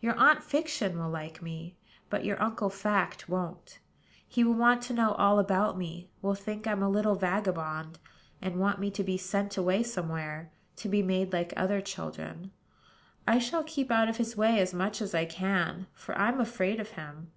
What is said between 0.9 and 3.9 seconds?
will like me; but your Uncle Fact won't.